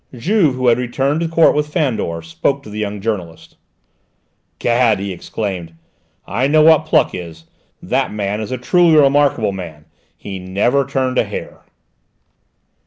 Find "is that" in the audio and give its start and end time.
7.13-8.11